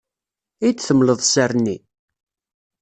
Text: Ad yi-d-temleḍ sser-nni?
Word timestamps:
Ad 0.65 0.67
yi-d-temleḍ 0.69 1.19
sser-nni? 1.21 1.77